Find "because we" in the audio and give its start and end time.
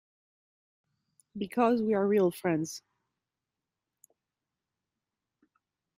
1.37-1.93